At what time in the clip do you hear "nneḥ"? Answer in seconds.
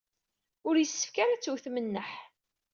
1.85-2.11